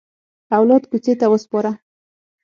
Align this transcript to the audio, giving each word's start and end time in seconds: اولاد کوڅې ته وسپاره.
اولاد 0.57 0.83
کوڅې 0.91 1.13
ته 1.19 1.25
وسپاره. 1.33 1.71